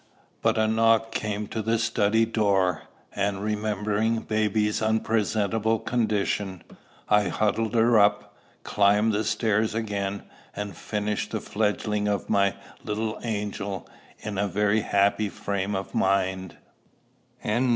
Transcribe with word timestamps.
But 0.41 0.57
a 0.57 0.67
knock 0.67 1.11
came 1.11 1.45
to 1.49 1.61
the 1.61 1.77
study 1.77 2.25
door; 2.25 2.85
and, 3.15 3.43
remembering 3.43 4.21
baby's 4.21 4.81
unpresentable 4.81 5.77
condition, 5.77 6.63
I 7.07 7.27
huddled 7.27 7.75
her 7.75 7.99
up, 7.99 8.33
climbed 8.63 9.13
the 9.13 9.23
stair 9.23 9.59
again, 9.59 10.23
and 10.55 10.75
finished 10.75 11.29
the 11.29 11.39
fledging 11.39 12.07
of 12.07 12.31
my 12.31 12.55
little 12.83 13.19
angel 13.21 13.87
in 14.17 14.39
a 14.39 14.47
very 14.47 14.81
happy 14.81 15.29
frame 15.29 15.75
of 15.75 15.93
mind. 15.93 16.57